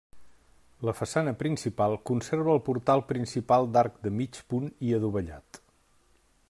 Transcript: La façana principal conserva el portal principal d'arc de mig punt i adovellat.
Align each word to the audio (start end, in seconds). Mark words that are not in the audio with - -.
La 0.87 0.93
façana 0.99 1.33
principal 1.41 1.97
conserva 2.11 2.55
el 2.55 2.63
portal 2.71 3.05
principal 3.13 3.69
d'arc 3.77 4.01
de 4.07 4.15
mig 4.23 4.43
punt 4.55 4.71
i 4.89 4.97
adovellat. 5.01 5.63